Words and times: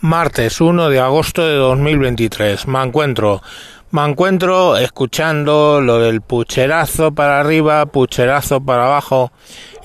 Martes 0.00 0.60
1 0.60 0.90
de 0.90 1.00
agosto 1.00 1.46
de 1.46 1.54
2023. 1.54 2.66
Me 2.68 2.82
encuentro, 2.82 3.42
me 3.90 4.04
encuentro 4.04 4.76
escuchando 4.76 5.80
lo 5.80 5.98
del 5.98 6.20
pucherazo 6.20 7.12
para 7.12 7.40
arriba, 7.40 7.86
pucherazo 7.86 8.60
para 8.60 8.86
abajo. 8.86 9.32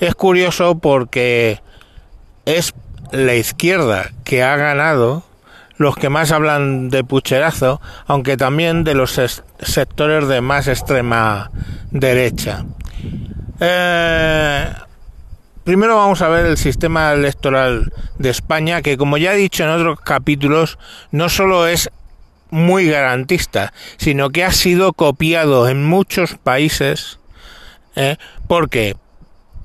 Es 0.00 0.14
curioso 0.14 0.78
porque 0.78 1.60
es 2.44 2.74
la 3.10 3.34
izquierda 3.34 4.10
que 4.24 4.42
ha 4.42 4.56
ganado 4.56 5.24
los 5.76 5.96
que 5.96 6.08
más 6.08 6.30
hablan 6.30 6.90
de 6.90 7.04
pucherazo, 7.04 7.80
aunque 8.06 8.36
también 8.36 8.84
de 8.84 8.94
los 8.94 9.18
sectores 9.60 10.28
de 10.28 10.40
más 10.40 10.68
extrema 10.68 11.50
derecha. 11.90 12.64
Eh, 13.58 14.72
Primero 15.64 15.96
vamos 15.96 16.22
a 16.22 16.28
ver 16.28 16.46
el 16.46 16.56
sistema 16.56 17.12
electoral 17.12 17.92
de 18.18 18.30
España, 18.30 18.82
que 18.82 18.96
como 18.96 19.16
ya 19.16 19.32
he 19.32 19.36
dicho 19.36 19.62
en 19.62 19.70
otros 19.70 20.00
capítulos, 20.00 20.78
no 21.12 21.28
solo 21.28 21.68
es 21.68 21.90
muy 22.50 22.88
garantista, 22.88 23.72
sino 23.96 24.30
que 24.30 24.44
ha 24.44 24.50
sido 24.50 24.92
copiado 24.92 25.68
en 25.68 25.84
muchos 25.86 26.34
países, 26.34 27.20
¿eh? 27.94 28.16
porque 28.48 28.96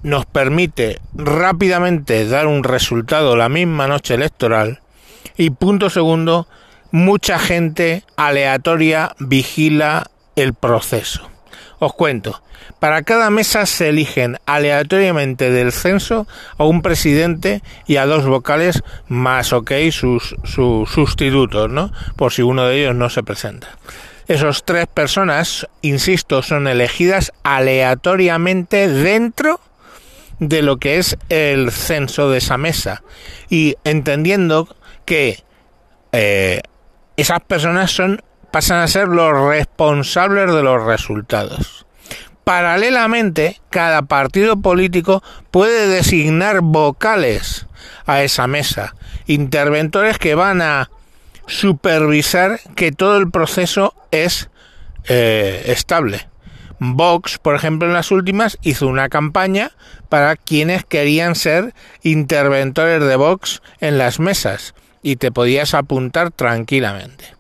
nos 0.04 0.28
permite 0.28 1.02
rápidamente 1.16 2.28
dar 2.28 2.46
un 2.46 2.64
resultado 2.64 3.36
la 3.36 3.50
misma 3.50 3.88
noche 3.88 4.14
electoral 4.14 4.82
y 5.36 5.50
punto 5.50 5.90
segundo, 5.90 6.48
mucha 6.92 7.40
gente 7.40 8.04
aleatoria 8.16 9.16
vigila 9.20 10.12
el 10.36 10.54
proceso. 10.54 11.37
Os 11.80 11.94
cuento, 11.94 12.42
para 12.80 13.04
cada 13.04 13.30
mesa 13.30 13.66
se 13.68 13.90
eligen 13.90 14.38
aleatoriamente 14.46 15.52
del 15.52 15.72
censo 15.72 16.28
a 16.58 16.64
un 16.64 16.82
presidente 16.82 17.62
y 17.86 17.98
a 17.98 18.08
dos 18.08 18.26
vocales 18.26 18.84
más, 19.08 19.54
ok, 19.54 19.72
sus, 19.92 20.36
sus 20.44 20.90
sustitutos, 20.90 21.70
¿no? 21.70 21.92
Por 22.16 22.34
si 22.34 22.42
uno 22.42 22.66
de 22.66 22.82
ellos 22.82 22.96
no 22.96 23.10
se 23.10 23.22
presenta. 23.22 23.68
Esas 24.28 24.66
tres 24.66 24.88
personas, 24.88 25.68
insisto, 25.82 26.42
son 26.42 26.68
elegidas 26.68 27.32
aleatoriamente 27.44 28.88
dentro 28.88 29.62
de 30.40 30.62
lo 30.62 30.78
que 30.78 30.98
es 30.98 31.18
el 31.30 31.72
censo 31.72 32.30
de 32.30 32.40
esa 32.40 32.58
mesa 32.58 33.04
y 33.50 33.76
entendiendo 33.84 34.68
que 35.06 35.44
eh, 36.12 36.62
esas 37.16 37.40
personas 37.42 37.92
son 37.92 38.22
pasan 38.52 38.82
a 38.82 38.88
ser 38.88 39.08
los 39.08 39.34
responsables 39.50 40.54
de 40.54 40.64
los 40.64 40.84
resultados. 40.84 41.86
Paralelamente, 42.44 43.60
cada 43.70 44.04
partido 44.04 44.62
político 44.62 45.22
puede 45.52 45.88
designar 45.88 46.62
vocales 46.62 47.68
a 48.06 48.24
esa 48.24 48.48
mesa, 48.48 48.96
interventores 49.26 50.18
que 50.18 50.34
van 50.34 50.62
a 50.62 50.90
supervisar 51.46 52.60
que 52.76 52.92
todo 52.92 53.18
el 53.18 53.32
proceso 53.32 53.94
es 54.12 54.50
eh, 55.10 55.64
estable. 55.68 56.28
Vox, 56.80 57.38
por 57.40 57.56
ejemplo, 57.56 57.88
en 57.88 57.94
las 57.94 58.12
últimas 58.12 58.58
hizo 58.62 58.88
una 58.88 59.10
campaña 59.10 59.72
para 60.10 60.36
quienes 60.36 60.86
querían 60.86 61.36
ser 61.36 61.74
interventores 62.04 63.04
de 63.04 63.16
Vox 63.16 63.62
en 63.80 63.98
las 63.98 64.20
mesas 64.20 64.76
y 65.02 65.16
te 65.16 65.32
podías 65.32 65.74
apuntar 65.74 66.32
tranquilamente. 66.32 67.37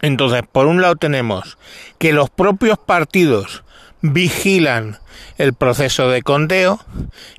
Entonces, 0.00 0.42
por 0.50 0.66
un 0.66 0.80
lado 0.80 0.96
tenemos 0.96 1.58
que 1.98 2.12
los 2.12 2.30
propios 2.30 2.78
partidos 2.78 3.64
vigilan 4.00 4.98
el 5.38 5.54
proceso 5.54 6.08
de 6.08 6.22
conteo 6.22 6.80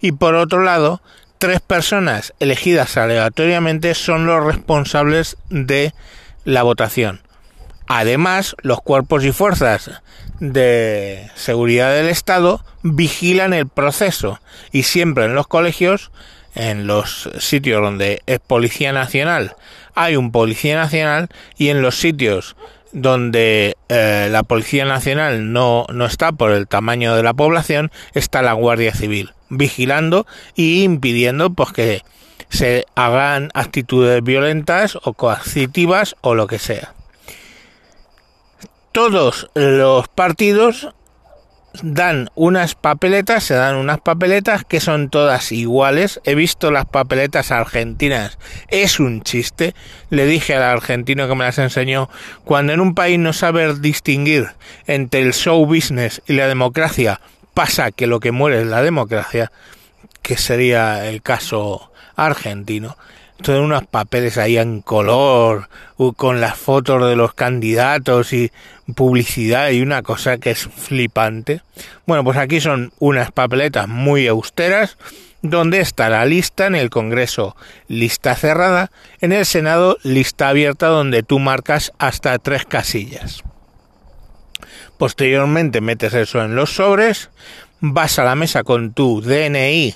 y 0.02 0.12
por 0.12 0.36
otro 0.36 0.64
lado 0.64 1.02
tres 1.38 1.62
personas 1.62 2.34
elegidas 2.40 2.98
aleatoriamente 2.98 3.96
son 3.96 4.26
los 4.26 4.44
responsables 4.44 5.38
de 5.50 5.94
la 6.44 6.64
votación. 6.64 7.22
Además, 7.88 8.56
los 8.62 8.82
cuerpos 8.82 9.24
y 9.24 9.32
fuerzas 9.32 10.02
de 10.40 11.32
seguridad 11.36 11.94
del 11.94 12.08
Estado 12.08 12.64
vigilan 12.84 13.54
el 13.54 13.68
proceso 13.68 14.40
y 14.72 14.84
siempre 14.84 15.26
en 15.26 15.34
los 15.34 15.48
colegios, 15.48 16.12
en 16.56 16.88
los 16.88 17.30
sitios 17.40 17.82
donde 17.82 18.22
es 18.26 18.40
Policía 18.40 18.94
Nacional, 18.94 19.56
hay 19.96 20.16
un 20.16 20.32
Policía 20.32 20.76
Nacional 20.76 21.30
y 21.58 21.70
en 21.70 21.82
los 21.82 22.00
sitios 22.00 22.56
donde 22.92 23.78
eh, 23.90 24.30
la 24.32 24.44
Policía 24.44 24.86
Nacional 24.86 25.54
no, 25.54 25.86
no 25.94 26.06
está 26.06 26.32
por 26.32 26.52
el 26.52 26.68
tamaño 26.68 27.16
de 27.16 27.24
la 27.24 27.34
población, 27.34 27.92
está 28.14 28.42
la 28.42 28.54
Guardia 28.54 28.94
Civil, 28.94 29.34
vigilando 29.50 30.26
y 30.56 30.84
impidiendo 30.84 31.52
pues 31.52 31.72
que 31.72 32.02
se 32.50 32.86
hagan 32.96 33.52
actitudes 33.54 34.24
violentas 34.24 34.98
o 35.04 35.14
coercitivas 35.14 36.16
o 36.22 36.36
lo 36.36 36.48
que 36.48 36.60
sea. 36.60 36.94
Todos 38.92 39.50
los 39.54 40.08
partidos 40.08 40.90
dan 41.82 42.30
unas 42.36 42.76
papeletas, 42.76 43.44
se 43.44 43.54
dan 43.54 43.76
unas 43.76 44.00
papeletas 44.00 44.64
que 44.66 44.80
son 44.80 45.10
todas 45.10 45.52
iguales. 45.52 46.20
He 46.24 46.36
visto 46.36 46.72
las 46.72 46.86
papeletas 46.86 47.52
argentinas, 47.52 48.38
es 48.70 49.00
un 49.00 49.22
chiste. 49.22 49.76
Le 50.10 50.26
dije 50.26 50.56
al 50.56 50.64
argentino 50.64 51.28
que 51.28 51.36
me 51.36 51.46
las 51.46 51.60
enseñó, 51.60 52.10
cuando 52.44 52.74
en 52.74 52.80
un 52.80 52.96
país 52.96 53.20
no 53.20 53.34
sabe 53.34 53.74
distinguir 53.76 54.50
entre 54.88 55.22
el 55.22 55.34
show 55.34 55.66
business 55.66 56.22
y 56.28 56.34
la 56.34 56.48
democracia, 56.48 57.22
pasa 57.54 57.92
que 57.92 58.08
lo 58.08 58.20
que 58.20 58.32
muere 58.32 58.62
es 58.62 58.68
la 58.68 58.82
democracia, 58.82 59.52
que 60.22 60.38
sería 60.38 61.08
el 61.08 61.22
caso 61.22 61.92
argentino 62.16 62.98
todos 63.42 63.62
unos 63.62 63.86
papeles 63.88 64.38
ahí 64.38 64.58
en 64.58 64.82
color, 64.82 65.70
con 66.16 66.42
las 66.42 66.58
fotos 66.58 67.08
de 67.08 67.16
los 67.16 67.34
candidatos 67.34 68.34
y 68.34 68.52
publicidad 68.96 69.70
y 69.70 69.82
una 69.82 70.02
cosa 70.02 70.38
que 70.38 70.52
es 70.52 70.68
flipante. 70.68 71.62
Bueno, 72.06 72.24
pues 72.24 72.38
aquí 72.38 72.60
son 72.60 72.92
unas 73.00 73.32
papeletas 73.32 73.88
muy 73.88 74.28
austeras 74.28 74.98
donde 75.42 75.80
está 75.80 76.10
la 76.10 76.26
lista 76.26 76.68
en 76.68 76.76
el 76.76 76.90
Congreso, 76.90 77.56
lista 77.88 78.36
cerrada, 78.36 78.92
en 79.22 79.32
el 79.32 79.46
Senado, 79.46 79.98
lista 80.04 80.50
abierta 80.50 80.88
donde 80.88 81.24
tú 81.24 81.40
marcas 81.40 81.94
hasta 81.98 82.38
tres 82.40 82.66
casillas. 82.66 83.44
Posteriormente 84.98 85.80
metes 85.80 86.14
eso 86.14 86.44
en 86.44 86.56
los 86.56 86.76
sobres, 86.76 87.30
vas 87.80 88.20
a 88.20 88.26
la 88.26 88.36
mesa 88.36 88.64
con 88.64 88.92
tu 88.92 89.22
DNI 89.22 89.96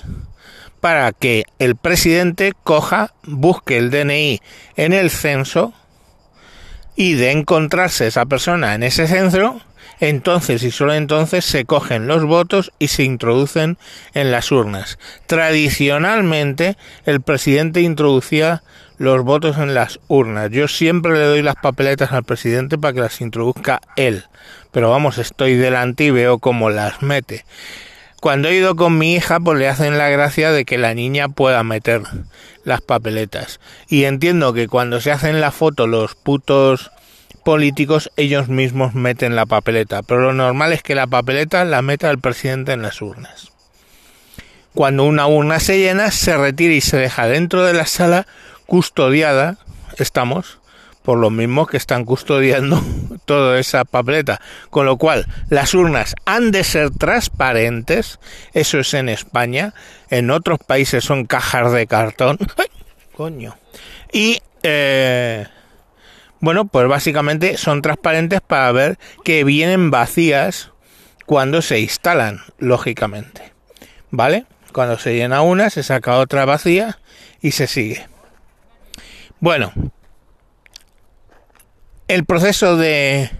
para 0.84 1.12
que 1.12 1.44
el 1.58 1.76
presidente 1.76 2.52
coja, 2.62 3.14
busque 3.22 3.78
el 3.78 3.88
DNI 3.90 4.42
en 4.76 4.92
el 4.92 5.08
censo 5.08 5.72
y 6.94 7.14
de 7.14 7.30
encontrarse 7.30 8.06
esa 8.06 8.26
persona 8.26 8.74
en 8.74 8.82
ese 8.82 9.06
censo, 9.08 9.62
entonces 9.98 10.62
y 10.62 10.70
solo 10.70 10.92
entonces 10.92 11.46
se 11.46 11.64
cogen 11.64 12.06
los 12.06 12.26
votos 12.26 12.70
y 12.78 12.88
se 12.88 13.02
introducen 13.02 13.78
en 14.12 14.30
las 14.30 14.52
urnas. 14.52 14.98
Tradicionalmente 15.24 16.76
el 17.06 17.22
presidente 17.22 17.80
introducía 17.80 18.62
los 18.98 19.24
votos 19.24 19.56
en 19.56 19.72
las 19.72 20.00
urnas. 20.08 20.50
Yo 20.50 20.68
siempre 20.68 21.14
le 21.14 21.24
doy 21.24 21.40
las 21.40 21.56
papeletas 21.56 22.12
al 22.12 22.24
presidente 22.24 22.76
para 22.76 22.92
que 22.92 23.00
las 23.00 23.22
introduzca 23.22 23.80
él. 23.96 24.24
Pero 24.70 24.90
vamos, 24.90 25.16
estoy 25.16 25.54
delante 25.54 26.04
y 26.04 26.10
veo 26.10 26.40
cómo 26.40 26.68
las 26.68 27.00
mete. 27.00 27.46
Cuando 28.24 28.48
he 28.48 28.54
ido 28.54 28.74
con 28.74 28.96
mi 28.96 29.16
hija, 29.16 29.38
pues 29.38 29.58
le 29.58 29.68
hacen 29.68 29.98
la 29.98 30.08
gracia 30.08 30.50
de 30.50 30.64
que 30.64 30.78
la 30.78 30.94
niña 30.94 31.28
pueda 31.28 31.62
meter 31.62 32.00
las 32.64 32.80
papeletas. 32.80 33.60
Y 33.86 34.04
entiendo 34.04 34.54
que 34.54 34.66
cuando 34.66 35.02
se 35.02 35.12
hacen 35.12 35.42
la 35.42 35.50
foto 35.50 35.86
los 35.86 36.14
putos 36.14 36.90
políticos, 37.44 38.10
ellos 38.16 38.48
mismos 38.48 38.94
meten 38.94 39.36
la 39.36 39.44
papeleta. 39.44 40.02
Pero 40.02 40.22
lo 40.22 40.32
normal 40.32 40.72
es 40.72 40.82
que 40.82 40.94
la 40.94 41.06
papeleta 41.06 41.66
la 41.66 41.82
meta 41.82 42.08
el 42.08 42.18
presidente 42.18 42.72
en 42.72 42.80
las 42.80 43.02
urnas. 43.02 43.52
Cuando 44.72 45.04
una 45.04 45.26
urna 45.26 45.60
se 45.60 45.78
llena, 45.78 46.10
se 46.10 46.34
retira 46.34 46.72
y 46.72 46.80
se 46.80 46.96
deja 46.96 47.26
dentro 47.26 47.62
de 47.62 47.74
la 47.74 47.84
sala 47.84 48.26
custodiada. 48.64 49.58
Estamos 49.98 50.60
por 51.04 51.18
los 51.18 51.30
mismos 51.30 51.68
que 51.68 51.76
están 51.76 52.06
custodiando 52.06 52.82
toda 53.26 53.60
esa 53.60 53.84
papeleta. 53.84 54.40
Con 54.70 54.86
lo 54.86 54.96
cual, 54.96 55.26
las 55.50 55.74
urnas 55.74 56.16
han 56.24 56.50
de 56.50 56.64
ser 56.64 56.90
transparentes, 56.90 58.18
eso 58.54 58.78
es 58.78 58.94
en 58.94 59.10
España, 59.10 59.74
en 60.08 60.30
otros 60.30 60.58
países 60.66 61.04
son 61.04 61.26
cajas 61.26 61.72
de 61.72 61.86
cartón. 61.86 62.38
Coño. 63.16 63.56
Y, 64.12 64.40
eh, 64.62 65.46
bueno, 66.40 66.64
pues 66.64 66.88
básicamente 66.88 67.58
son 67.58 67.82
transparentes 67.82 68.40
para 68.40 68.72
ver 68.72 68.98
que 69.24 69.44
vienen 69.44 69.90
vacías 69.90 70.70
cuando 71.26 71.60
se 71.60 71.80
instalan, 71.80 72.40
lógicamente. 72.58 73.52
¿Vale? 74.10 74.46
Cuando 74.72 74.98
se 74.98 75.14
llena 75.14 75.42
una, 75.42 75.68
se 75.68 75.82
saca 75.82 76.16
otra 76.16 76.46
vacía 76.46 76.98
y 77.42 77.50
se 77.50 77.66
sigue. 77.66 78.08
Bueno, 79.38 79.72
el 82.08 82.24
proceso 82.24 82.76
de, 82.76 83.30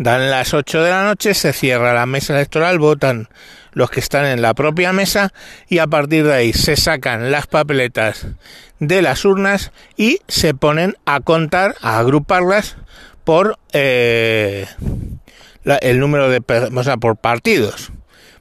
Dan 0.00 0.30
las 0.30 0.54
8 0.54 0.82
de 0.82 0.88
la 0.88 1.04
noche, 1.04 1.34
se 1.34 1.52
cierra 1.52 1.92
la 1.92 2.06
mesa 2.06 2.34
electoral, 2.34 2.78
votan 2.78 3.28
los 3.72 3.90
que 3.90 4.00
están 4.00 4.24
en 4.24 4.40
la 4.40 4.54
propia 4.54 4.94
mesa 4.94 5.30
y 5.68 5.76
a 5.76 5.86
partir 5.86 6.24
de 6.24 6.32
ahí 6.32 6.52
se 6.54 6.76
sacan 6.76 7.30
las 7.30 7.46
papeletas 7.46 8.26
de 8.78 9.02
las 9.02 9.26
urnas 9.26 9.72
y 9.98 10.20
se 10.26 10.54
ponen 10.54 10.96
a 11.04 11.20
contar, 11.20 11.74
a 11.82 11.98
agruparlas 11.98 12.78
por 13.24 13.58
eh, 13.74 14.66
el 15.82 16.00
número 16.00 16.30
de, 16.30 16.42
o 16.74 16.82
sea, 16.82 16.96
por 16.96 17.18
partidos, 17.18 17.92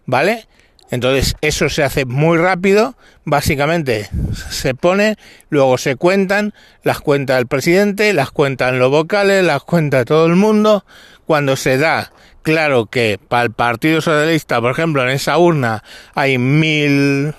¿vale? 0.05 0.47
Entonces 0.91 1.35
eso 1.41 1.69
se 1.69 1.83
hace 1.83 2.05
muy 2.05 2.37
rápido, 2.37 2.95
básicamente 3.23 4.09
se 4.49 4.73
pone, 4.73 5.17
luego 5.49 5.77
se 5.77 5.95
cuentan, 5.95 6.53
las 6.83 6.99
cuenta 6.99 7.37
el 7.37 7.47
presidente, 7.47 8.13
las 8.13 8.31
cuentan 8.31 8.79
los 8.79 8.89
vocales, 8.89 9.43
las 9.43 9.63
cuenta 9.63 10.05
todo 10.05 10.25
el 10.25 10.35
mundo, 10.35 10.85
cuando 11.25 11.55
se 11.55 11.77
da 11.77 12.11
claro 12.41 12.87
que 12.87 13.19
para 13.27 13.43
el 13.43 13.51
Partido 13.51 14.01
Socialista, 14.01 14.59
por 14.59 14.71
ejemplo, 14.71 15.03
en 15.03 15.09
esa 15.09 15.37
urna 15.37 15.83
hay 16.15 16.39
mil 16.39 17.35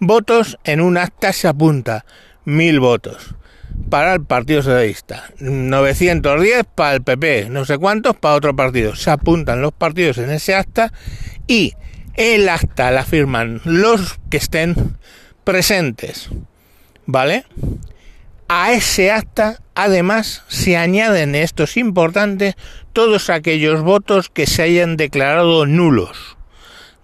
votos, 0.00 0.58
en 0.64 0.80
un 0.80 0.96
acta 0.96 1.32
se 1.32 1.48
apunta 1.48 2.06
mil 2.44 2.80
votos 2.80 3.34
para 3.90 4.14
el 4.14 4.24
Partido 4.24 4.62
Socialista, 4.62 5.24
910 5.40 6.64
para 6.74 6.94
el 6.94 7.02
PP, 7.02 7.48
no 7.50 7.64
sé 7.64 7.76
cuántos 7.76 8.16
para 8.16 8.36
otro 8.36 8.54
partido. 8.56 8.94
Se 8.96 9.10
apuntan 9.10 9.60
los 9.60 9.72
partidos 9.72 10.18
en 10.18 10.30
ese 10.30 10.54
acta 10.54 10.92
y 11.46 11.74
el 12.16 12.48
acta 12.48 12.90
la 12.90 13.04
firman 13.04 13.60
los 13.64 14.18
que 14.30 14.36
estén 14.36 14.98
presentes. 15.44 16.30
¿Vale? 17.06 17.44
A 18.48 18.72
ese 18.72 19.10
acta, 19.10 19.60
además, 19.74 20.42
se 20.48 20.76
añaden, 20.76 21.34
esto 21.34 21.64
es 21.64 21.76
importante, 21.76 22.56
todos 22.92 23.30
aquellos 23.30 23.82
votos 23.82 24.28
que 24.28 24.46
se 24.46 24.62
hayan 24.62 24.96
declarado 24.96 25.66
nulos. 25.66 26.36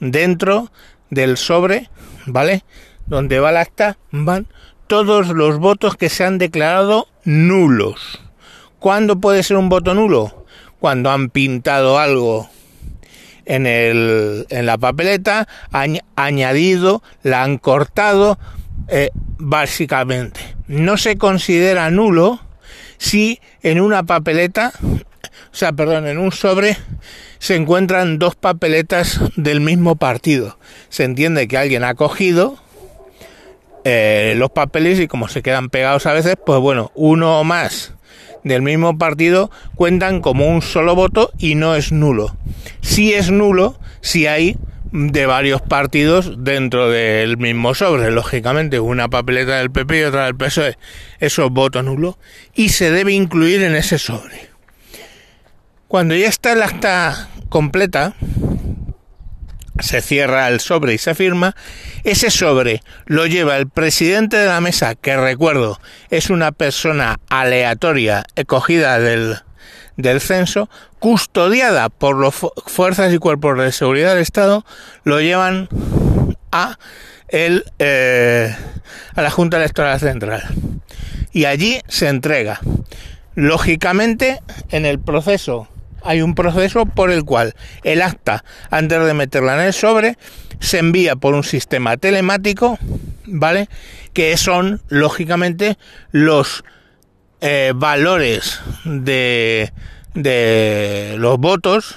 Dentro 0.00 0.70
del 1.10 1.36
sobre, 1.36 1.90
¿vale? 2.26 2.64
Donde 3.06 3.40
va 3.40 3.50
el 3.50 3.56
acta, 3.56 3.98
van 4.10 4.46
todos 4.86 5.28
los 5.28 5.58
votos 5.58 5.96
que 5.96 6.08
se 6.08 6.24
han 6.24 6.38
declarado 6.38 7.08
nulos. 7.24 8.20
¿Cuándo 8.78 9.20
puede 9.20 9.42
ser 9.42 9.56
un 9.56 9.68
voto 9.68 9.94
nulo? 9.94 10.46
Cuando 10.78 11.10
han 11.10 11.30
pintado 11.30 11.98
algo 11.98 12.48
en, 13.50 13.66
el, 13.66 14.46
en 14.48 14.64
la 14.64 14.78
papeleta, 14.78 15.48
han 15.72 15.98
añadido, 16.14 17.02
la 17.24 17.42
han 17.42 17.58
cortado, 17.58 18.38
eh, 18.86 19.10
básicamente. 19.38 20.40
No 20.68 20.96
se 20.96 21.18
considera 21.18 21.90
nulo 21.90 22.40
si 22.96 23.40
en 23.62 23.80
una 23.80 24.04
papeleta, 24.04 24.72
o 24.84 25.54
sea, 25.54 25.72
perdón, 25.72 26.06
en 26.06 26.18
un 26.18 26.30
sobre 26.30 26.76
se 27.40 27.56
encuentran 27.56 28.20
dos 28.20 28.36
papeletas 28.36 29.18
del 29.34 29.60
mismo 29.60 29.96
partido. 29.96 30.56
Se 30.88 31.02
entiende 31.02 31.48
que 31.48 31.58
alguien 31.58 31.82
ha 31.82 31.94
cogido 31.94 32.56
eh, 33.82 34.34
los 34.36 34.50
papeles 34.50 35.00
y 35.00 35.08
como 35.08 35.26
se 35.26 35.42
quedan 35.42 35.70
pegados 35.70 36.06
a 36.06 36.12
veces, 36.12 36.36
pues 36.46 36.60
bueno, 36.60 36.92
uno 36.94 37.40
o 37.40 37.44
más 37.44 37.94
del 38.44 38.62
mismo 38.62 38.98
partido 38.98 39.50
cuentan 39.74 40.20
como 40.20 40.46
un 40.46 40.62
solo 40.62 40.94
voto 40.94 41.30
y 41.38 41.54
no 41.54 41.74
es 41.74 41.92
nulo. 41.92 42.36
Si 42.80 43.12
es 43.12 43.30
nulo 43.30 43.78
si 44.00 44.26
hay 44.26 44.56
de 44.92 45.26
varios 45.26 45.62
partidos 45.62 46.34
dentro 46.38 46.90
del 46.90 47.36
mismo 47.36 47.74
sobre. 47.74 48.10
Lógicamente, 48.10 48.80
una 48.80 49.08
papeleta 49.08 49.58
del 49.58 49.70
PP 49.70 50.00
y 50.00 50.02
otra 50.02 50.24
del 50.24 50.36
PSOE. 50.36 50.76
Eso 51.20 51.44
es 51.44 51.50
voto 51.50 51.82
nulo 51.82 52.18
y 52.54 52.70
se 52.70 52.90
debe 52.90 53.12
incluir 53.12 53.62
en 53.62 53.76
ese 53.76 53.98
sobre. 53.98 54.50
Cuando 55.88 56.14
ya 56.14 56.28
está 56.28 56.52
el 56.52 56.62
acta 56.62 57.28
completa, 57.48 58.14
se 59.82 60.00
cierra 60.00 60.48
el 60.48 60.60
sobre 60.60 60.94
y 60.94 60.98
se 60.98 61.14
firma, 61.14 61.54
ese 62.04 62.30
sobre 62.30 62.82
lo 63.06 63.26
lleva 63.26 63.56
el 63.56 63.68
presidente 63.68 64.36
de 64.36 64.46
la 64.46 64.60
mesa, 64.60 64.94
que 64.94 65.16
recuerdo 65.16 65.80
es 66.10 66.30
una 66.30 66.52
persona 66.52 67.20
aleatoria 67.28 68.24
escogida 68.36 68.98
del, 68.98 69.38
del 69.96 70.20
censo, 70.20 70.68
custodiada 70.98 71.88
por 71.88 72.22
las 72.22 72.34
fuerzas 72.66 73.12
y 73.12 73.18
cuerpos 73.18 73.58
de 73.58 73.72
seguridad 73.72 74.14
del 74.14 74.22
Estado, 74.22 74.64
lo 75.04 75.20
llevan 75.20 75.68
a, 76.52 76.78
eh, 77.28 78.56
a 79.14 79.22
la 79.22 79.30
Junta 79.30 79.56
Electoral 79.56 79.98
Central. 80.00 80.42
Y 81.32 81.44
allí 81.44 81.80
se 81.88 82.08
entrega. 82.08 82.60
Lógicamente, 83.34 84.42
en 84.70 84.84
el 84.84 84.98
proceso 84.98 85.68
hay 86.04 86.22
un 86.22 86.34
proceso 86.34 86.86
por 86.86 87.10
el 87.10 87.24
cual 87.24 87.54
el 87.84 88.02
acta, 88.02 88.44
antes 88.70 89.04
de 89.04 89.14
meterla 89.14 89.54
en 89.54 89.66
el 89.66 89.72
sobre, 89.72 90.16
se 90.60 90.78
envía 90.78 91.16
por 91.16 91.34
un 91.34 91.44
sistema 91.44 91.96
telemático, 91.96 92.78
¿vale? 93.26 93.68
Que 94.12 94.36
son, 94.36 94.82
lógicamente, 94.88 95.78
los 96.12 96.64
eh, 97.40 97.72
valores 97.74 98.60
de, 98.84 99.72
de 100.14 101.14
los 101.18 101.38
votos, 101.38 101.94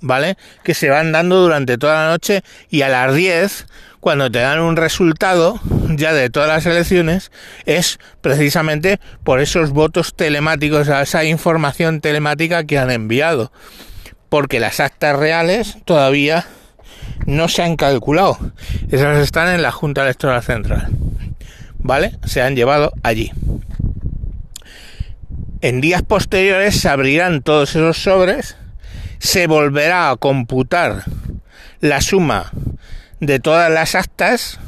¿vale? 0.00 0.36
Que 0.62 0.74
se 0.74 0.88
van 0.88 1.12
dando 1.12 1.42
durante 1.42 1.78
toda 1.78 2.04
la 2.04 2.10
noche 2.10 2.42
y 2.70 2.82
a 2.82 2.88
las 2.88 3.14
10 3.14 3.66
cuando 4.06 4.30
te 4.30 4.38
dan 4.38 4.60
un 4.60 4.76
resultado 4.76 5.58
ya 5.88 6.12
de 6.12 6.30
todas 6.30 6.48
las 6.48 6.64
elecciones 6.64 7.32
es 7.64 7.98
precisamente 8.20 9.00
por 9.24 9.40
esos 9.40 9.70
votos 9.70 10.14
telemáticos, 10.14 10.86
esa 10.86 11.24
información 11.24 12.00
telemática 12.00 12.62
que 12.62 12.78
han 12.78 12.92
enviado. 12.92 13.50
Porque 14.28 14.60
las 14.60 14.78
actas 14.78 15.18
reales 15.18 15.78
todavía 15.84 16.46
no 17.26 17.48
se 17.48 17.64
han 17.64 17.74
calculado. 17.74 18.38
Esas 18.92 19.18
están 19.18 19.52
en 19.52 19.60
la 19.60 19.72
Junta 19.72 20.02
Electoral 20.02 20.40
Central. 20.40 20.86
¿Vale? 21.80 22.16
Se 22.24 22.42
han 22.42 22.54
llevado 22.54 22.92
allí. 23.02 23.32
En 25.62 25.80
días 25.80 26.02
posteriores 26.02 26.78
se 26.78 26.88
abrirán 26.88 27.42
todos 27.42 27.70
esos 27.70 28.00
sobres, 28.00 28.56
se 29.18 29.48
volverá 29.48 30.10
a 30.10 30.16
computar 30.16 31.02
la 31.80 32.00
suma 32.00 32.52
de 33.20 33.40
todas 33.40 33.70
las 33.70 33.94
actas 33.94 34.58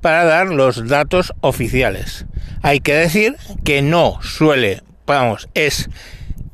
para 0.00 0.24
dar 0.24 0.48
los 0.48 0.88
datos 0.88 1.32
oficiales. 1.40 2.26
Hay 2.62 2.80
que 2.80 2.94
decir 2.94 3.36
que 3.64 3.82
no 3.82 4.18
suele, 4.22 4.82
vamos, 5.06 5.48
es 5.54 5.88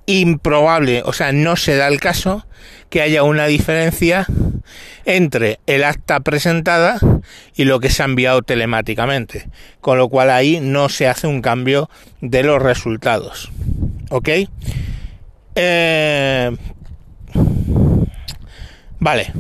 improbable, 0.06 1.03
o 1.05 1.12
sea, 1.12 1.32
no 1.32 1.56
se 1.56 1.77
da 1.77 1.88
el 1.88 2.00
caso 2.00 2.47
que 2.91 3.03
haya 3.03 3.23
una 3.23 3.47
diferencia 3.47 4.27
entre 5.05 5.61
el 5.67 5.85
acta 5.85 6.21
presentada 6.21 6.99
y 7.55 7.65
lo 7.65 7.81
que 7.81 7.91
se 7.91 8.03
ha 8.03 8.06
enviado 8.06 8.43
telemáticamente, 8.43 9.49
con 9.81 9.99
lo 9.99 10.09
cual 10.09 10.31
ahí 10.31 10.61
no 10.61 10.88
se 10.88 11.09
hace 11.09 11.26
un 11.26 11.43
cambio 11.43 11.88
de 12.21 12.43
los 12.43 12.61
resultados. 12.61 13.50
¿Ok? 14.11 14.28
Eh, 15.54 16.57
vale. 18.99 19.33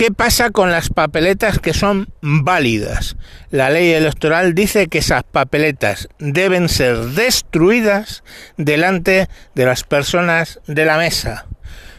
¿Qué 0.00 0.10
pasa 0.10 0.48
con 0.48 0.70
las 0.70 0.88
papeletas 0.88 1.58
que 1.58 1.74
son 1.74 2.08
válidas? 2.22 3.18
La 3.50 3.68
ley 3.68 3.90
electoral 3.90 4.54
dice 4.54 4.86
que 4.86 4.96
esas 4.96 5.24
papeletas 5.24 6.08
deben 6.18 6.70
ser 6.70 6.96
destruidas 7.08 8.24
delante 8.56 9.28
de 9.54 9.66
las 9.66 9.84
personas 9.84 10.58
de 10.66 10.86
la 10.86 10.96
mesa. 10.96 11.44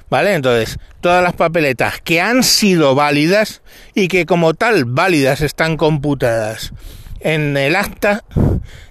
¿Vale? 0.09 0.33
Entonces, 0.33 0.79
todas 0.99 1.21
las 1.21 1.33
papeletas 1.33 2.01
que 2.01 2.19
han 2.19 2.41
sido 2.41 2.95
válidas 2.95 3.61
y 3.93 4.07
que 4.07 4.25
como 4.25 4.55
tal 4.55 4.85
válidas 4.85 5.41
están 5.41 5.77
computadas 5.77 6.73
en 7.19 7.55
el 7.55 7.75
acta 7.75 8.23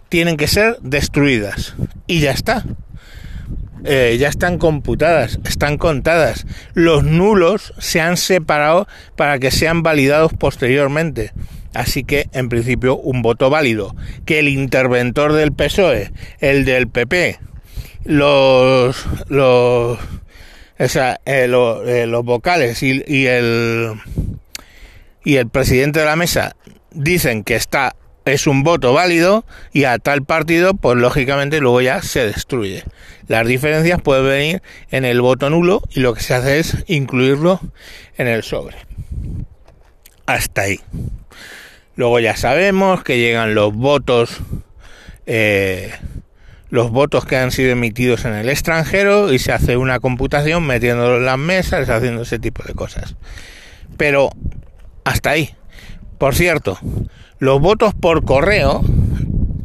tienen 0.09 0.37
que 0.37 0.47
ser 0.47 0.79
destruidas. 0.83 1.75
Y 2.07 2.21
ya 2.21 2.31
está. 2.31 2.64
Eh, 3.84 4.16
ya 4.18 4.28
están 4.28 4.58
computadas, 4.58 5.38
están 5.44 5.78
contadas. 5.78 6.46
Los 6.75 7.04
nulos 7.04 7.72
se 7.78 8.00
han 8.00 8.16
separado 8.16 8.87
para 9.16 9.38
que 9.38 9.50
sean 9.50 9.82
validados 9.82 10.32
posteriormente. 10.32 11.32
Así 11.72 12.04
que, 12.04 12.28
en 12.32 12.49
principio, 12.49 12.96
un 12.96 13.22
voto 13.22 13.49
válido. 13.49 13.94
Que 14.25 14.40
el 14.40 14.49
interventor 14.49 15.32
del 15.32 15.52
PSOE, 15.52 16.12
el 16.40 16.64
del 16.64 16.88
PP, 16.88 17.38
los, 18.04 19.06
los, 19.28 19.99
eh, 20.78 21.16
eh, 21.25 21.46
los 21.49 22.25
vocales 22.25 22.82
y, 22.82 23.02
y, 23.06 23.26
el, 23.26 23.92
y 25.25 25.37
el 25.37 25.49
presidente 25.49 26.00
de 26.00 26.06
la 26.06 26.16
mesa 26.16 26.56
dicen 26.92 27.44
que 27.44 27.54
está 27.54 27.94
es 28.25 28.47
un 28.47 28.62
voto 28.62 28.93
válido 28.93 29.45
y 29.73 29.85
a 29.85 29.99
tal 29.99 30.25
partido, 30.25 30.75
pues 30.75 30.99
lógicamente 30.99 31.61
luego 31.61 31.81
ya 31.81 32.03
se 32.03 32.27
destruye. 32.27 32.85
Las 33.29 33.47
diferencias 33.47 34.00
pueden 34.00 34.27
venir 34.27 34.62
en 34.91 35.05
el 35.05 35.21
voto 35.21 35.50
nulo 35.50 35.83
y 35.91 36.00
lo 36.00 36.15
que 36.15 36.21
se 36.21 36.35
hace 36.35 36.59
es 36.59 36.85
incluirlo 36.87 37.61
en 38.17 38.27
el 38.27 38.43
sobre. 38.43 38.77
Hasta 40.27 40.62
ahí. 40.62 40.81
Luego 41.97 42.19
ya 42.21 42.37
sabemos 42.37 43.03
que 43.03 43.19
llegan 43.19 43.55
los 43.55 43.75
votos, 43.75 44.41
eh, 45.27 45.93
los 46.71 46.91
votos 46.91 47.25
que 47.25 47.37
han 47.37 47.50
sido 47.50 47.73
emitidos 47.73 48.25
en 48.25 48.35
el 48.35 48.49
extranjero 48.49 49.33
y 49.33 49.39
se 49.39 49.53
hace 49.53 49.77
una 49.77 50.00
computación 50.00 50.67
metiéndolo 50.67 51.17
en 51.17 51.27
las 51.27 51.39
mesas, 51.39 51.89
haciendo 51.89 52.23
ese 52.23 52.39
tipo 52.39 52.62
de 52.62 52.75
cosas. 52.75 53.17
Pero 53.97 54.31
hasta 55.05 55.31
ahí. 55.31 55.55
Por 56.19 56.35
cierto, 56.35 56.79
los 57.40 57.61
votos 57.61 57.94
por 57.94 58.25
correo 58.25 58.82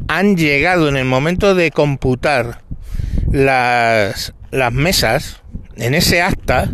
han 0.08 0.36
llegado 0.36 0.88
en 0.88 0.96
el 0.96 1.04
momento 1.04 1.54
de 1.54 1.70
computar 1.70 2.62
las, 3.30 4.32
las 4.50 4.72
mesas, 4.72 5.42
en 5.76 5.94
ese 5.94 6.22
acta, 6.22 6.70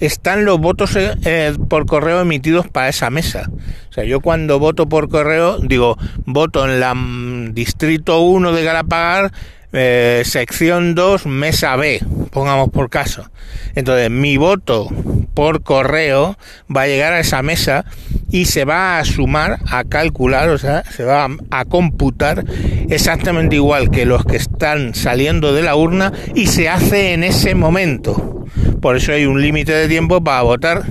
están 0.00 0.44
los 0.44 0.58
votos 0.58 0.96
eh, 0.96 1.14
eh, 1.24 1.54
por 1.68 1.86
correo 1.86 2.20
emitidos 2.20 2.68
para 2.68 2.90
esa 2.90 3.08
mesa. 3.08 3.50
O 3.88 3.92
sea, 3.92 4.04
yo 4.04 4.20
cuando 4.20 4.58
voto 4.58 4.86
por 4.86 5.08
correo, 5.08 5.58
digo, 5.60 5.96
voto 6.26 6.64
en 6.66 6.78
la 6.78 6.94
mm, 6.94 7.54
distrito 7.54 8.20
1 8.20 8.52
de 8.52 8.64
Galapagar, 8.64 9.32
eh, 9.72 10.22
sección 10.26 10.94
2, 10.94 11.26
mesa 11.26 11.74
B, 11.76 12.02
pongamos 12.30 12.68
por 12.68 12.90
caso. 12.90 13.30
Entonces, 13.74 14.10
mi 14.10 14.36
voto 14.36 14.88
por 15.34 15.62
correo 15.62 16.38
va 16.74 16.82
a 16.82 16.86
llegar 16.86 17.12
a 17.12 17.20
esa 17.20 17.42
mesa 17.42 17.84
y 18.30 18.46
se 18.46 18.64
va 18.64 18.98
a 18.98 19.04
sumar, 19.04 19.58
a 19.70 19.84
calcular, 19.84 20.48
o 20.48 20.58
sea, 20.58 20.84
se 20.84 21.04
va 21.04 21.28
a, 21.50 21.64
computar 21.64 22.44
exactamente 22.88 23.56
igual 23.56 23.90
que 23.90 24.06
los 24.06 24.24
que 24.24 24.36
están 24.36 24.94
saliendo 24.94 25.52
de 25.52 25.62
la 25.62 25.76
urna 25.76 26.12
y 26.34 26.46
se 26.46 26.68
hace 26.68 27.12
en 27.12 27.24
ese 27.24 27.54
momento. 27.54 28.46
Por 28.80 28.96
eso 28.96 29.12
hay 29.12 29.26
un 29.26 29.40
límite 29.40 29.72
de 29.72 29.88
tiempo 29.88 30.22
para 30.22 30.42
votar 30.42 30.84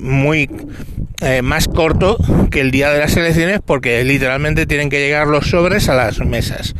muy 0.00 0.50
eh, 1.20 1.42
más 1.42 1.68
corto 1.68 2.16
que 2.50 2.60
el 2.60 2.70
día 2.70 2.90
de 2.90 2.98
las 2.98 3.16
elecciones 3.16 3.60
porque 3.64 4.02
literalmente 4.04 4.66
tienen 4.66 4.88
que 4.90 5.00
llegar 5.00 5.26
los 5.26 5.50
sobres 5.50 5.88
a 5.88 5.94
las 5.94 6.18
mesas, 6.20 6.74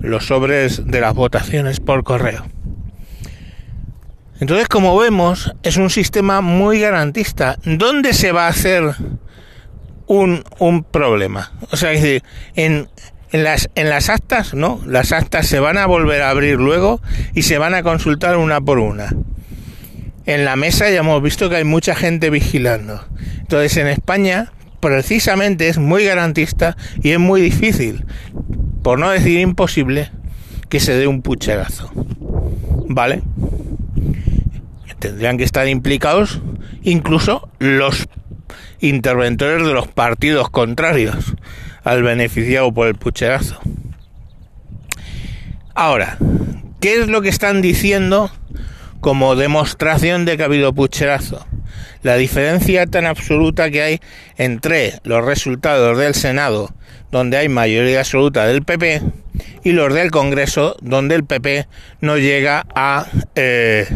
los 0.00 0.26
sobres 0.26 0.86
de 0.86 1.00
las 1.00 1.14
votaciones 1.14 1.80
por 1.80 2.02
correo. 2.02 2.53
Entonces, 4.40 4.68
como 4.68 4.96
vemos, 4.98 5.54
es 5.62 5.76
un 5.76 5.90
sistema 5.90 6.40
muy 6.40 6.80
garantista. 6.80 7.58
¿Dónde 7.64 8.12
se 8.12 8.32
va 8.32 8.46
a 8.46 8.50
hacer 8.50 8.94
un, 10.06 10.44
un 10.58 10.84
problema. 10.84 11.52
O 11.70 11.76
sea, 11.76 11.92
en, 11.92 12.22
en, 12.54 13.44
las, 13.44 13.68
en 13.74 13.90
las 13.90 14.08
actas, 14.08 14.54
¿no? 14.54 14.80
Las 14.86 15.12
actas 15.12 15.46
se 15.46 15.60
van 15.60 15.78
a 15.78 15.86
volver 15.86 16.22
a 16.22 16.30
abrir 16.30 16.56
luego 16.56 17.00
y 17.34 17.42
se 17.42 17.58
van 17.58 17.74
a 17.74 17.82
consultar 17.82 18.36
una 18.36 18.60
por 18.60 18.78
una. 18.78 19.14
En 20.26 20.44
la 20.44 20.56
mesa 20.56 20.88
ya 20.90 21.00
hemos 21.00 21.22
visto 21.22 21.50
que 21.50 21.56
hay 21.56 21.64
mucha 21.64 21.94
gente 21.94 22.30
vigilando. 22.30 23.04
Entonces, 23.40 23.76
en 23.76 23.88
España, 23.88 24.52
precisamente 24.80 25.68
es 25.68 25.78
muy 25.78 26.04
garantista 26.04 26.76
y 27.02 27.10
es 27.10 27.18
muy 27.18 27.40
difícil, 27.40 28.04
por 28.82 28.98
no 28.98 29.10
decir 29.10 29.40
imposible, 29.40 30.10
que 30.68 30.80
se 30.80 30.94
dé 30.94 31.06
un 31.06 31.22
pucherazo. 31.22 31.90
¿Vale? 32.88 33.22
Tendrían 35.04 35.36
que 35.36 35.44
estar 35.44 35.68
implicados 35.68 36.40
incluso 36.82 37.50
los 37.58 38.08
interventores 38.80 39.66
de 39.66 39.74
los 39.74 39.86
partidos 39.86 40.48
contrarios 40.48 41.34
al 41.82 42.02
beneficiado 42.02 42.72
por 42.72 42.88
el 42.88 42.94
pucherazo. 42.94 43.60
Ahora, 45.74 46.16
¿qué 46.80 47.02
es 47.02 47.08
lo 47.08 47.20
que 47.20 47.28
están 47.28 47.60
diciendo 47.60 48.30
como 49.00 49.36
demostración 49.36 50.24
de 50.24 50.38
que 50.38 50.42
ha 50.42 50.46
habido 50.46 50.72
pucherazo? 50.72 51.46
La 52.02 52.16
diferencia 52.16 52.86
tan 52.86 53.04
absoluta 53.04 53.70
que 53.70 53.82
hay 53.82 54.00
entre 54.38 55.00
los 55.04 55.22
resultados 55.22 55.98
del 55.98 56.14
Senado, 56.14 56.74
donde 57.12 57.36
hay 57.36 57.50
mayoría 57.50 57.98
absoluta 57.98 58.46
del 58.46 58.62
PP, 58.62 59.02
y 59.64 59.72
los 59.72 59.92
del 59.92 60.10
Congreso, 60.10 60.76
donde 60.80 61.14
el 61.14 61.26
PP 61.26 61.66
no 62.00 62.16
llega 62.16 62.64
a 62.74 63.06
eh, 63.34 63.86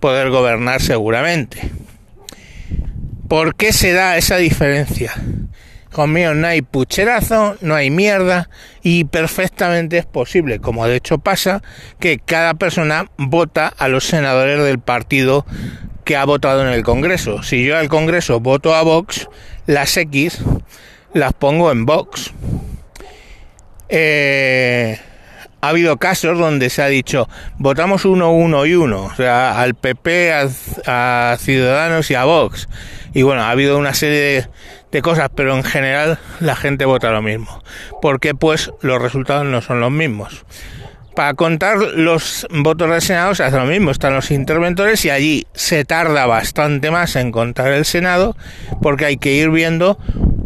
poder 0.00 0.30
gobernar 0.30 0.80
seguramente. 0.80 1.70
¿Por 3.28 3.54
qué 3.54 3.72
se 3.72 3.92
da 3.92 4.16
esa 4.16 4.36
diferencia? 4.36 5.12
Conmigo 5.92 6.34
no 6.34 6.46
hay 6.46 6.62
pucherazo, 6.62 7.56
no 7.60 7.74
hay 7.74 7.90
mierda 7.90 8.50
y 8.82 9.04
perfectamente 9.04 9.98
es 9.98 10.06
posible, 10.06 10.60
como 10.60 10.86
de 10.86 10.96
hecho 10.96 11.18
pasa, 11.18 11.62
que 11.98 12.18
cada 12.18 12.54
persona 12.54 13.10
vota 13.16 13.68
a 13.68 13.88
los 13.88 14.04
senadores 14.04 14.62
del 14.62 14.78
partido 14.78 15.44
que 16.04 16.16
ha 16.16 16.24
votado 16.24 16.62
en 16.62 16.68
el 16.68 16.84
Congreso. 16.84 17.42
Si 17.42 17.64
yo 17.64 17.76
al 17.76 17.88
Congreso 17.88 18.40
voto 18.40 18.74
a 18.74 18.82
Vox, 18.82 19.28
las 19.66 19.96
X 19.96 20.38
las 21.12 21.32
pongo 21.32 21.70
en 21.72 21.84
Vox. 21.84 22.32
Eh, 23.88 24.98
ha 25.60 25.68
habido 25.68 25.96
casos 25.96 26.38
donde 26.38 26.70
se 26.70 26.82
ha 26.82 26.86
dicho 26.86 27.28
votamos 27.58 28.04
uno, 28.04 28.32
uno 28.32 28.66
y 28.66 28.74
uno, 28.74 29.04
o 29.04 29.14
sea, 29.14 29.60
al 29.60 29.74
PP, 29.74 30.32
a, 30.86 31.36
Ciudadanos 31.38 32.10
y 32.10 32.14
a 32.14 32.24
Vox. 32.24 32.68
Y 33.14 33.22
bueno, 33.22 33.42
ha 33.42 33.50
habido 33.50 33.78
una 33.78 33.94
serie 33.94 34.48
de, 34.90 35.02
cosas, 35.02 35.30
pero 35.34 35.56
en 35.56 35.64
general 35.64 36.18
la 36.40 36.56
gente 36.56 36.84
vota 36.84 37.10
lo 37.10 37.22
mismo. 37.22 37.62
Porque 38.00 38.34
pues 38.34 38.70
los 38.82 39.00
resultados 39.00 39.44
no 39.46 39.60
son 39.60 39.80
los 39.80 39.90
mismos. 39.90 40.44
Para 41.14 41.34
contar 41.34 41.78
los 41.78 42.46
votos 42.50 42.90
del 42.90 43.02
Senado 43.02 43.34
se 43.34 43.42
hace 43.42 43.56
lo 43.56 43.64
mismo, 43.64 43.90
están 43.90 44.14
los 44.14 44.30
interventores 44.30 45.04
y 45.04 45.10
allí 45.10 45.46
se 45.52 45.84
tarda 45.84 46.26
bastante 46.26 46.92
más 46.92 47.16
en 47.16 47.32
contar 47.32 47.72
el 47.72 47.84
Senado 47.84 48.36
porque 48.80 49.06
hay 49.06 49.16
que 49.16 49.32
ir 49.32 49.50
viendo 49.50 49.98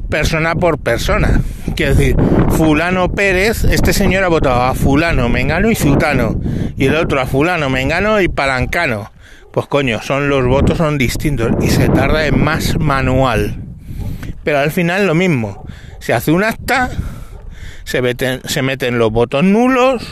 persona 0.08 0.54
por 0.54 0.78
persona. 0.78 1.42
Quiero 1.74 1.94
decir, 1.94 2.16
fulano 2.50 3.12
Pérez, 3.12 3.64
este 3.64 3.92
señor 3.92 4.24
ha 4.24 4.28
votado 4.28 4.62
a 4.62 4.74
fulano, 4.74 5.28
mengano 5.28 5.70
y 5.70 5.74
zutano, 5.74 6.40
y 6.76 6.86
el 6.86 6.96
otro 6.96 7.20
a 7.20 7.26
fulano, 7.26 7.70
mengano 7.70 8.20
y 8.20 8.28
palancano. 8.28 9.10
Pues 9.52 9.66
coño, 9.66 10.00
son 10.02 10.28
los 10.28 10.46
votos 10.46 10.78
son 10.78 10.98
distintos 10.98 11.52
y 11.62 11.68
se 11.68 11.88
tarda 11.88 12.26
en 12.26 12.42
más 12.42 12.78
manual. 12.78 13.62
Pero 14.44 14.58
al 14.58 14.70
final 14.70 15.06
lo 15.06 15.14
mismo. 15.14 15.64
Se 15.98 16.12
hace 16.12 16.32
un 16.32 16.42
acta, 16.42 16.90
se 17.84 18.02
meten, 18.02 18.40
se 18.44 18.62
meten 18.62 18.98
los 18.98 19.10
votos 19.10 19.44
nulos, 19.44 20.06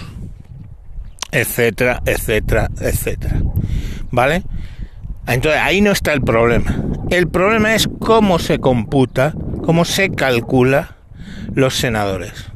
etcétera, 1.32 2.02
etcétera, 2.04 2.68
etcétera. 2.80 3.40
¿Vale? 4.10 4.42
Entonces 5.26 5.60
ahí 5.62 5.80
no 5.80 5.90
está 5.90 6.12
el 6.12 6.20
problema. 6.20 6.76
El 7.10 7.28
problema 7.28 7.74
es 7.74 7.88
cómo 7.98 8.38
se 8.38 8.58
computa 8.58 9.34
cómo 9.70 9.84
se 9.84 10.10
calcula 10.10 10.96
los 11.54 11.76
senadores 11.76 12.50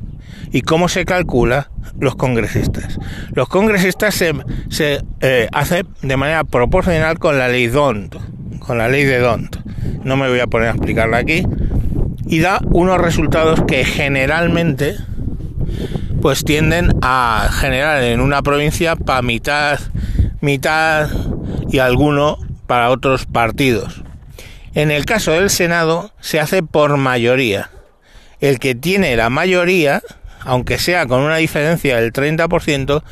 y 0.54 0.62
cómo 0.62 0.88
se 0.88 1.04
calcula 1.04 1.70
los 1.98 2.14
congresistas. 2.14 2.98
Los 3.32 3.48
congresistas 3.48 4.14
se, 4.14 4.32
se 4.70 5.02
eh, 5.20 5.48
hace 5.52 5.84
de 6.02 6.16
manera 6.16 6.44
proporcional 6.44 7.18
con 7.18 7.38
la 7.38 7.48
ley 7.48 7.66
DONT, 7.66 8.14
con 8.60 8.78
la 8.78 8.88
ley 8.88 9.04
de 9.04 9.18
DONT. 9.18 9.56
No 10.04 10.16
me 10.16 10.28
voy 10.28 10.40
a 10.40 10.46
poner 10.46 10.68
a 10.68 10.72
explicarla 10.72 11.18
aquí. 11.18 11.44
Y 12.26 12.38
da 12.38 12.60
unos 12.70 13.00
resultados 13.00 13.64
que 13.66 13.84
generalmente 13.84 14.96
pues 16.22 16.44
tienden 16.44 16.90
a 17.02 17.48
generar 17.52 18.02
en 18.02 18.20
una 18.20 18.40
provincia 18.40 18.96
para 18.96 19.22
mitad, 19.22 19.78
mitad 20.40 21.10
y 21.68 21.80
alguno 21.80 22.38
para 22.66 22.90
otros 22.90 23.26
partidos. 23.26 24.04
En 24.74 24.90
el 24.90 25.04
caso 25.04 25.32
del 25.32 25.50
Senado 25.50 26.12
se 26.20 26.40
hace 26.40 26.62
por 26.62 26.96
mayoría. 26.96 27.70
El 28.44 28.58
que 28.58 28.74
tiene 28.74 29.16
la 29.16 29.30
mayoría, 29.30 30.02
aunque 30.40 30.76
sea 30.76 31.06
con 31.06 31.22
una 31.22 31.36
diferencia 31.36 31.98
del 31.98 32.12
30%, 32.12 33.02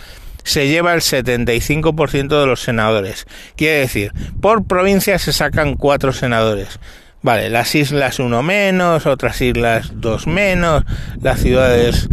se 0.44 0.68
lleva 0.68 0.92
el 0.92 1.00
75% 1.00 2.38
de 2.38 2.46
los 2.46 2.60
senadores. 2.60 3.26
Quiere 3.56 3.78
decir, 3.78 4.12
por 4.42 4.66
provincia 4.66 5.18
se 5.18 5.32
sacan 5.32 5.76
cuatro 5.76 6.12
senadores. 6.12 6.78
Vale, 7.22 7.48
las 7.48 7.74
islas 7.74 8.18
uno 8.18 8.42
menos, 8.42 9.06
otras 9.06 9.40
islas 9.40 9.92
dos 9.94 10.26
menos, 10.26 10.84
las 11.22 11.40
ciudades 11.40 12.10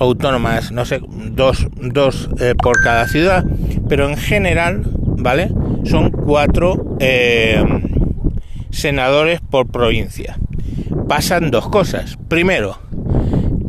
autónomas, 0.00 0.72
no 0.72 0.84
sé, 0.84 1.00
dos, 1.08 1.68
dos 1.76 2.28
eh, 2.40 2.54
por 2.60 2.82
cada 2.82 3.06
ciudad, 3.06 3.44
pero 3.88 4.08
en 4.08 4.16
general, 4.16 4.82
¿vale? 5.04 5.52
Son 5.84 6.10
cuatro 6.10 6.96
eh, 6.98 7.62
senadores 8.72 9.40
por 9.40 9.70
provincia. 9.70 10.36
Pasan 11.08 11.50
dos 11.50 11.68
cosas. 11.68 12.16
Primero, 12.28 12.78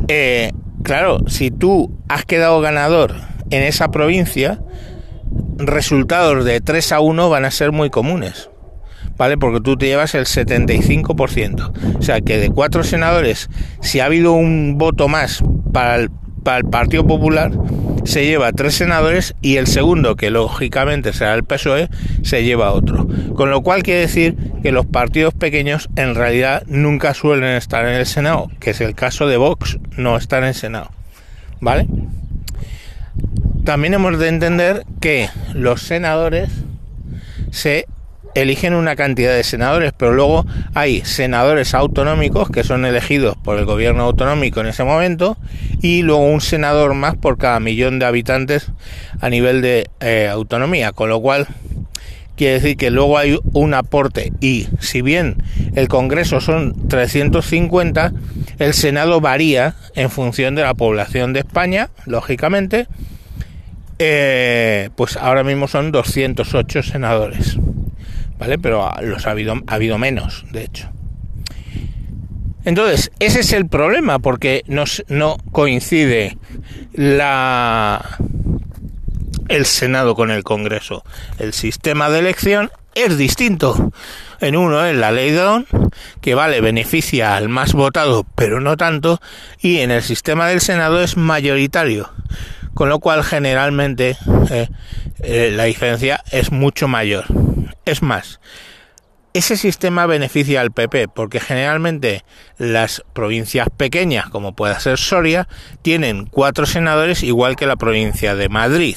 eh, 0.08 0.52
claro, 0.82 1.20
si 1.26 1.50
tú 1.50 1.96
has 2.08 2.24
quedado 2.24 2.60
ganador 2.60 3.14
en 3.50 3.62
esa 3.62 3.90
provincia, 3.90 4.60
resultados 5.58 6.44
de 6.44 6.60
3 6.60 6.92
a 6.92 7.00
1 7.00 7.28
van 7.28 7.44
a 7.44 7.50
ser 7.50 7.72
muy 7.72 7.90
comunes. 7.90 8.50
¿Vale? 9.16 9.36
Porque 9.36 9.60
tú 9.60 9.76
te 9.76 9.86
llevas 9.86 10.14
el 10.14 10.26
75%. 10.26 11.98
O 11.98 12.02
sea 12.02 12.20
que 12.20 12.38
de 12.38 12.50
cuatro 12.50 12.84
senadores, 12.84 13.50
si 13.80 13.98
ha 13.98 14.04
habido 14.04 14.32
un 14.32 14.78
voto 14.78 15.08
más 15.08 15.42
para 15.72 15.96
el, 15.96 16.10
para 16.44 16.58
el 16.58 16.64
Partido 16.66 17.04
Popular, 17.04 17.50
se 18.04 18.24
lleva 18.24 18.52
tres 18.52 18.74
senadores 18.74 19.34
y 19.40 19.56
el 19.56 19.66
segundo, 19.66 20.16
que 20.16 20.30
lógicamente 20.30 21.12
será 21.12 21.34
el 21.34 21.44
PSOE, 21.44 21.88
se 22.22 22.44
lleva 22.44 22.72
otro. 22.72 23.06
Con 23.34 23.50
lo 23.50 23.62
cual 23.62 23.82
quiere 23.82 24.00
decir 24.00 24.36
que 24.62 24.72
los 24.72 24.86
partidos 24.86 25.34
pequeños 25.34 25.88
en 25.96 26.14
realidad 26.14 26.62
nunca 26.66 27.14
suelen 27.14 27.56
estar 27.56 27.86
en 27.86 27.94
el 27.94 28.06
Senado, 28.06 28.50
que 28.60 28.70
es 28.70 28.80
el 28.80 28.94
caso 28.94 29.26
de 29.26 29.36
Vox, 29.36 29.78
no 29.96 30.16
está 30.16 30.38
en 30.38 30.44
el 30.44 30.54
Senado. 30.54 30.90
¿Vale? 31.60 31.86
también 33.68 33.92
hemos 33.92 34.18
de 34.18 34.28
entender 34.28 34.86
que 34.98 35.28
los 35.52 35.82
senadores 35.82 36.48
se 37.50 37.86
eligen 38.34 38.74
una 38.74 38.96
cantidad 38.96 39.34
de 39.34 39.44
senadores, 39.44 39.92
pero 39.96 40.12
luego 40.12 40.46
hay 40.74 41.04
senadores 41.04 41.74
autonómicos 41.74 42.50
que 42.50 42.64
son 42.64 42.84
elegidos 42.84 43.36
por 43.36 43.58
el 43.58 43.64
gobierno 43.64 44.04
autonómico 44.04 44.60
en 44.60 44.66
ese 44.66 44.84
momento 44.84 45.36
y 45.82 46.02
luego 46.02 46.24
un 46.24 46.40
senador 46.40 46.94
más 46.94 47.16
por 47.16 47.38
cada 47.38 47.60
millón 47.60 47.98
de 47.98 48.06
habitantes 48.06 48.70
a 49.20 49.30
nivel 49.30 49.62
de 49.62 49.88
eh, 50.00 50.28
autonomía, 50.30 50.92
con 50.92 51.08
lo 51.08 51.20
cual 51.20 51.46
quiere 52.36 52.54
decir 52.54 52.76
que 52.76 52.90
luego 52.90 53.18
hay 53.18 53.38
un 53.52 53.74
aporte 53.74 54.32
y 54.40 54.68
si 54.80 55.02
bien 55.02 55.42
el 55.74 55.88
Congreso 55.88 56.40
son 56.40 56.88
350, 56.88 58.12
el 58.58 58.74
Senado 58.74 59.20
varía 59.20 59.74
en 59.94 60.10
función 60.10 60.54
de 60.54 60.62
la 60.62 60.74
población 60.74 61.32
de 61.32 61.40
España, 61.40 61.90
lógicamente, 62.06 62.86
eh, 63.98 64.90
pues 64.94 65.16
ahora 65.16 65.42
mismo 65.42 65.66
son 65.66 65.90
208 65.90 66.84
senadores. 66.84 67.58
¿Vale? 68.38 68.58
Pero 68.58 68.90
los 69.02 69.26
ha 69.26 69.30
habido, 69.30 69.54
ha 69.66 69.74
habido 69.74 69.98
menos, 69.98 70.44
de 70.50 70.64
hecho. 70.64 70.90
Entonces, 72.64 73.10
ese 73.18 73.40
es 73.40 73.52
el 73.52 73.66
problema, 73.66 74.18
porque 74.18 74.62
no 74.66 75.38
coincide 75.52 76.36
la, 76.92 78.18
el 79.48 79.64
Senado 79.64 80.14
con 80.14 80.30
el 80.30 80.44
Congreso. 80.44 81.02
El 81.38 81.52
sistema 81.52 82.10
de 82.10 82.18
elección 82.18 82.70
es 82.94 83.16
distinto. 83.16 83.92
En 84.40 84.56
uno 84.56 84.84
es 84.84 84.96
la 84.96 85.10
ley 85.12 85.30
Don, 85.30 85.66
que 86.20 86.34
vale, 86.34 86.60
beneficia 86.60 87.36
al 87.36 87.48
más 87.48 87.72
votado, 87.72 88.24
pero 88.34 88.60
no 88.60 88.76
tanto, 88.76 89.20
y 89.60 89.78
en 89.78 89.90
el 89.90 90.02
sistema 90.02 90.46
del 90.48 90.60
Senado 90.60 91.02
es 91.02 91.16
mayoritario, 91.16 92.10
con 92.78 92.88
lo 92.88 93.00
cual 93.00 93.24
generalmente 93.24 94.16
eh, 94.52 94.68
eh, 95.18 95.50
la 95.52 95.64
diferencia 95.64 96.22
es 96.30 96.52
mucho 96.52 96.86
mayor. 96.86 97.24
Es 97.84 98.02
más, 98.02 98.38
ese 99.32 99.56
sistema 99.56 100.06
beneficia 100.06 100.60
al 100.60 100.70
PP 100.70 101.08
porque 101.08 101.40
generalmente 101.40 102.24
las 102.56 103.02
provincias 103.14 103.66
pequeñas, 103.76 104.28
como 104.28 104.54
pueda 104.54 104.78
ser 104.78 104.96
Soria, 104.96 105.48
tienen 105.82 106.26
cuatro 106.26 106.66
senadores 106.66 107.24
igual 107.24 107.56
que 107.56 107.66
la 107.66 107.74
provincia 107.74 108.36
de 108.36 108.48
Madrid. 108.48 108.96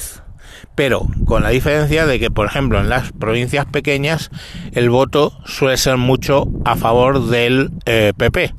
Pero 0.76 1.08
con 1.26 1.42
la 1.42 1.48
diferencia 1.48 2.06
de 2.06 2.20
que, 2.20 2.30
por 2.30 2.46
ejemplo, 2.46 2.78
en 2.78 2.88
las 2.88 3.10
provincias 3.10 3.66
pequeñas 3.66 4.30
el 4.74 4.90
voto 4.90 5.36
suele 5.44 5.76
ser 5.76 5.96
mucho 5.96 6.46
a 6.64 6.76
favor 6.76 7.26
del 7.26 7.72
PP. 7.84 8.44
Eh, 8.44 8.54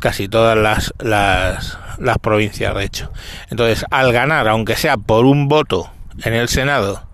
Casi 0.00 0.26
todas 0.26 0.58
las, 0.58 0.92
las, 0.98 1.78
las 1.98 2.18
provincias, 2.18 2.74
de 2.74 2.84
hecho. 2.84 3.12
Entonces, 3.50 3.84
al 3.90 4.12
ganar, 4.12 4.48
aunque 4.48 4.76
sea 4.76 4.96
por 4.96 5.24
un 5.24 5.48
voto 5.48 5.90
en 6.22 6.34
el 6.34 6.48
Senado, 6.48 7.06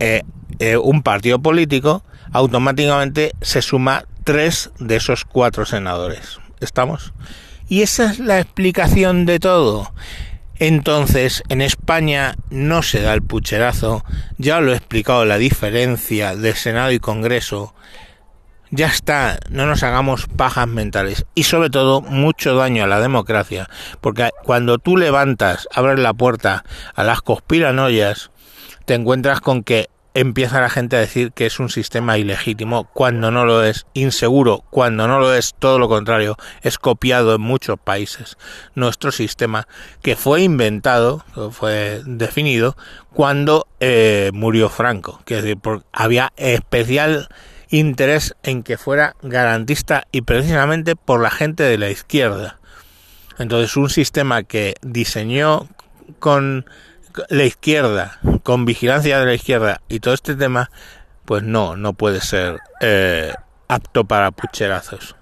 eh, 0.00 0.22
eh, 0.58 0.76
un 0.76 1.02
partido 1.02 1.40
político, 1.40 2.04
automáticamente 2.32 3.32
se 3.40 3.62
suma 3.62 4.04
tres 4.24 4.70
de 4.78 4.96
esos 4.96 5.24
cuatro 5.24 5.66
senadores. 5.66 6.38
¿Estamos? 6.60 7.12
Y 7.68 7.82
esa 7.82 8.10
es 8.10 8.18
la 8.18 8.40
explicación 8.40 9.26
de 9.26 9.38
todo. 9.38 9.92
Entonces, 10.58 11.42
en 11.48 11.60
España 11.60 12.36
no 12.50 12.82
se 12.82 13.00
da 13.00 13.12
el 13.14 13.22
pucherazo, 13.22 14.04
ya 14.38 14.60
lo 14.60 14.72
he 14.72 14.76
explicado 14.76 15.24
la 15.24 15.38
diferencia 15.38 16.36
de 16.36 16.54
Senado 16.54 16.92
y 16.92 17.00
Congreso. 17.00 17.74
Ya 18.76 18.88
está, 18.88 19.38
no 19.50 19.66
nos 19.66 19.84
hagamos 19.84 20.26
pajas 20.26 20.66
mentales 20.66 21.26
y 21.36 21.44
sobre 21.44 21.70
todo 21.70 22.00
mucho 22.00 22.56
daño 22.56 22.82
a 22.82 22.88
la 22.88 22.98
democracia, 22.98 23.68
porque 24.00 24.30
cuando 24.42 24.78
tú 24.78 24.96
levantas, 24.96 25.68
abres 25.72 26.00
la 26.00 26.12
puerta 26.12 26.64
a 26.96 27.04
las 27.04 27.22
conspiranoias, 27.22 28.32
te 28.84 28.94
encuentras 28.94 29.40
con 29.40 29.62
que 29.62 29.90
empieza 30.12 30.60
la 30.60 30.70
gente 30.70 30.96
a 30.96 30.98
decir 30.98 31.30
que 31.30 31.46
es 31.46 31.60
un 31.60 31.68
sistema 31.68 32.18
ilegítimo 32.18 32.88
cuando 32.92 33.30
no 33.30 33.44
lo 33.44 33.62
es, 33.62 33.86
inseguro 33.94 34.64
cuando 34.70 35.06
no 35.06 35.20
lo 35.20 35.32
es, 35.32 35.54
todo 35.56 35.78
lo 35.78 35.88
contrario, 35.88 36.36
es 36.62 36.76
copiado 36.76 37.36
en 37.36 37.42
muchos 37.42 37.78
países. 37.78 38.36
Nuestro 38.74 39.12
sistema 39.12 39.68
que 40.02 40.16
fue 40.16 40.42
inventado, 40.42 41.24
fue 41.52 42.02
definido 42.06 42.76
cuando 43.12 43.68
eh, 43.78 44.32
murió 44.34 44.68
Franco, 44.68 45.20
que 45.24 45.38
es 45.38 45.44
decir, 45.44 45.60
había 45.92 46.32
especial 46.36 47.28
interés 47.78 48.36
en 48.42 48.62
que 48.62 48.78
fuera 48.78 49.16
garantista 49.22 50.06
y 50.12 50.22
precisamente 50.22 50.96
por 50.96 51.20
la 51.20 51.30
gente 51.30 51.62
de 51.62 51.78
la 51.78 51.90
izquierda. 51.90 52.58
Entonces 53.38 53.76
un 53.76 53.90
sistema 53.90 54.44
que 54.44 54.74
diseñó 54.82 55.68
con 56.18 56.66
la 57.28 57.44
izquierda, 57.44 58.20
con 58.42 58.64
vigilancia 58.64 59.18
de 59.18 59.26
la 59.26 59.34
izquierda 59.34 59.80
y 59.88 60.00
todo 60.00 60.14
este 60.14 60.36
tema, 60.36 60.70
pues 61.24 61.42
no, 61.42 61.76
no 61.76 61.94
puede 61.94 62.20
ser 62.20 62.60
eh, 62.80 63.32
apto 63.68 64.04
para 64.04 64.30
pucherazos. 64.30 65.16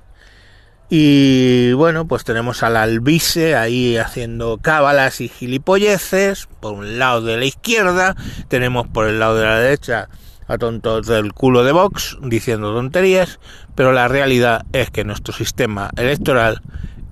Y 0.90 1.72
bueno, 1.72 2.06
pues 2.06 2.22
tenemos 2.22 2.62
al 2.62 2.76
albise 2.76 3.56
ahí 3.56 3.96
haciendo 3.96 4.58
cábalas 4.58 5.22
y 5.22 5.28
gilipolleces, 5.30 6.48
por 6.60 6.74
un 6.74 6.98
lado 6.98 7.22
de 7.22 7.38
la 7.38 7.46
izquierda, 7.46 8.14
tenemos 8.48 8.88
por 8.88 9.06
el 9.06 9.18
lado 9.18 9.36
de 9.36 9.46
la 9.46 9.58
derecha 9.58 10.10
a 10.52 10.58
tontos 10.58 11.06
del 11.06 11.32
culo 11.32 11.64
de 11.64 11.72
Vox 11.72 12.18
diciendo 12.22 12.74
tonterías, 12.74 13.40
pero 13.74 13.92
la 13.92 14.06
realidad 14.06 14.66
es 14.72 14.90
que 14.90 15.02
nuestro 15.02 15.32
sistema 15.32 15.90
electoral 15.96 16.60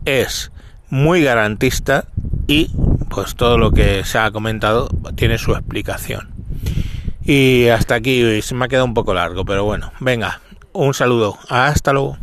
es 0.05 0.53
muy 0.91 1.23
garantista 1.23 2.05
y 2.47 2.71
pues 3.09 3.37
todo 3.37 3.57
lo 3.57 3.71
que 3.73 4.05
se 4.05 4.19
ha 4.19 4.31
comentado 4.31 4.89
tiene 5.15 5.39
su 5.39 5.53
explicación. 5.53 6.29
Y 7.25 7.69
hasta 7.69 7.95
aquí 7.95 8.43
se 8.43 8.55
me 8.55 8.67
ha 8.67 8.69
quedado 8.69 8.85
un 8.85 8.95
poco 8.95 9.15
largo, 9.15 9.47
pero 9.47 9.65
bueno, 9.65 9.91
venga, 10.01 10.41
un 10.73 10.93
saludo, 10.93 11.39
hasta 11.49 11.95
luego. 11.95 12.19